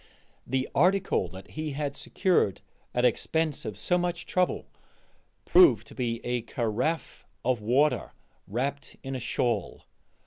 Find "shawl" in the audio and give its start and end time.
9.19-9.85